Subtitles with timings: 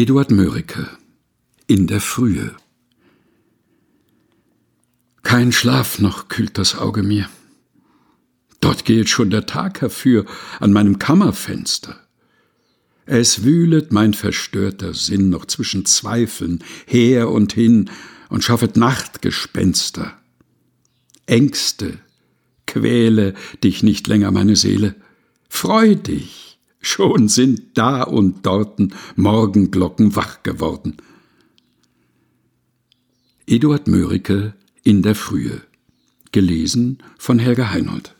[0.00, 0.88] Eduard Mörike
[1.66, 2.54] In der Frühe
[5.24, 7.28] Kein Schlaf noch kühlt das Auge mir.
[8.60, 10.24] Dort geht schon der Tag herfür
[10.60, 11.98] an meinem Kammerfenster.
[13.06, 17.90] Es wühlet mein verstörter Sinn noch zwischen Zweifeln her und hin
[18.28, 20.16] und schaffet Nachtgespenster.
[21.26, 21.98] Ängste
[22.68, 23.34] quäle
[23.64, 24.94] dich nicht länger meine Seele.
[25.48, 26.47] Freu dich,
[26.80, 30.96] schon sind da und dorten Morgenglocken wach geworden.
[33.46, 35.62] Eduard Mörike in der Frühe.
[36.32, 38.14] Gelesen von Helga Heinold.